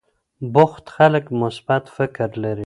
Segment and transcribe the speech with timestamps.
[0.53, 2.59] بوخت خلک مثبت فکر لري.